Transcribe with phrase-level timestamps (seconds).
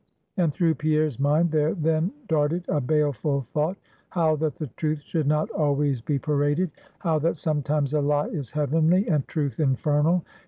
[0.35, 3.77] And through Pierre's mind there then darted a baleful thought;
[4.09, 8.49] how that the truth should not always be paraded; how that sometimes a lie is
[8.49, 10.23] heavenly, and truth infernal.